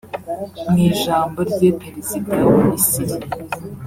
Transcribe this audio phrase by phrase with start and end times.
[0.69, 3.17] Mu ijambo rye Perezida wa Misiri